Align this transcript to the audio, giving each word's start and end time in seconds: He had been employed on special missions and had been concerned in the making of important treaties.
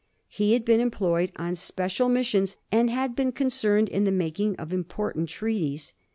He 0.29 0.53
had 0.53 0.65
been 0.65 0.79
employed 0.79 1.31
on 1.35 1.53
special 1.53 2.09
missions 2.09 2.57
and 2.71 2.89
had 2.89 3.15
been 3.15 3.31
concerned 3.31 3.87
in 3.87 4.03
the 4.03 4.11
making 4.11 4.55
of 4.55 4.73
important 4.73 5.29
treaties. 5.29 5.93